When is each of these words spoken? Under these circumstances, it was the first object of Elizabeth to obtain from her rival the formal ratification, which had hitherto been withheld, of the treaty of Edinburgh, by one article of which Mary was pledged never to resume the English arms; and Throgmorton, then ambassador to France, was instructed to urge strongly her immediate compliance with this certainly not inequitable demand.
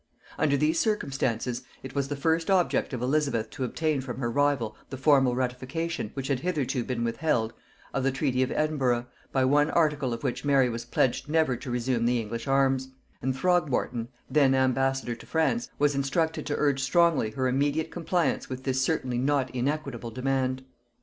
Under 0.39 0.57
these 0.57 0.79
circumstances, 0.79 1.61
it 1.83 1.93
was 1.93 2.07
the 2.07 2.15
first 2.15 2.49
object 2.49 2.91
of 2.91 3.03
Elizabeth 3.03 3.51
to 3.51 3.63
obtain 3.63 4.01
from 4.01 4.17
her 4.17 4.31
rival 4.31 4.75
the 4.89 4.97
formal 4.97 5.35
ratification, 5.35 6.09
which 6.15 6.27
had 6.27 6.39
hitherto 6.39 6.83
been 6.83 7.03
withheld, 7.03 7.53
of 7.93 8.03
the 8.03 8.11
treaty 8.11 8.41
of 8.41 8.49
Edinburgh, 8.51 9.05
by 9.31 9.45
one 9.45 9.69
article 9.69 10.11
of 10.11 10.23
which 10.23 10.43
Mary 10.43 10.69
was 10.69 10.85
pledged 10.85 11.29
never 11.29 11.55
to 11.55 11.69
resume 11.69 12.07
the 12.07 12.19
English 12.19 12.47
arms; 12.47 12.89
and 13.21 13.35
Throgmorton, 13.37 14.07
then 14.27 14.55
ambassador 14.55 15.13
to 15.13 15.25
France, 15.27 15.69
was 15.77 15.93
instructed 15.93 16.47
to 16.47 16.57
urge 16.57 16.79
strongly 16.81 17.29
her 17.29 17.47
immediate 17.47 17.91
compliance 17.91 18.49
with 18.49 18.63
this 18.63 18.81
certainly 18.81 19.19
not 19.19 19.51
inequitable 19.53 20.09
demand. 20.09 20.63